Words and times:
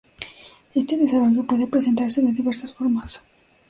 Este 0.73 0.97
desarrollo 0.97 1.43
puede 1.45 1.67
presentarse 1.67 2.23
de 2.23 2.31
diversas 2.33 2.73
formas. 2.73 3.21